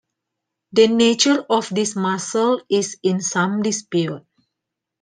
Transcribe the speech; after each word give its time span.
The 0.71 0.87
nature 0.87 1.45
of 1.47 1.69
this 1.69 1.95
muscle 1.95 2.63
is 2.67 2.97
in 3.03 3.21
some 3.21 3.61
dispute. 3.61 4.25